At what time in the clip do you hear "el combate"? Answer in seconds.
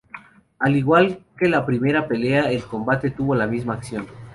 2.49-3.11